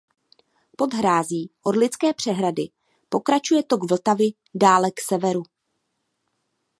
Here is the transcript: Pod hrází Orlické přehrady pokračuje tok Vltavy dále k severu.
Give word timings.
Pod 0.77 0.93
hrází 0.93 1.51
Orlické 1.63 2.13
přehrady 2.13 2.69
pokračuje 3.09 3.63
tok 3.63 3.89
Vltavy 3.89 4.25
dále 4.55 4.91
k 4.91 5.01
severu. 5.01 5.43